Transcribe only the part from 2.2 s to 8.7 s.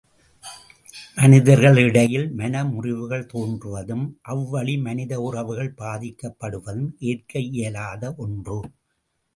மன முறிவுகள் தோன்றுவதும் அவ்வழி மனித உறவுகள் பாதிக்கப்படுவதும் ஏற்க இயலாத ஒன்று.